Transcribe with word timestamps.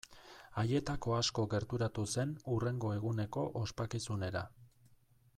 Haietako 0.59 1.11
asko 1.17 1.43
gerturatu 1.51 2.05
zen 2.13 2.31
hurrengo 2.53 2.91
eguneko 2.95 3.43
ospakizunera. 3.61 4.43